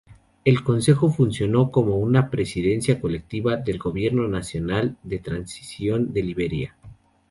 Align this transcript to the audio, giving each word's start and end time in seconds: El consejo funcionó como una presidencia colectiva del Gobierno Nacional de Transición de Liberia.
El 0.45 0.63
consejo 0.63 1.11
funcionó 1.11 1.69
como 1.69 1.95
una 1.99 2.31
presidencia 2.31 2.99
colectiva 2.99 3.57
del 3.57 3.77
Gobierno 3.77 4.27
Nacional 4.27 4.97
de 5.03 5.19
Transición 5.19 6.11
de 6.11 6.23
Liberia. 6.23 6.75